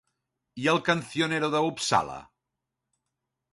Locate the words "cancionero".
0.87-1.51